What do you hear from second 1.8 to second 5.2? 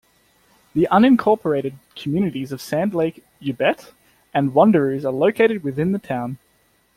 communities of Sand Lake, Ubet, and Wanderoos are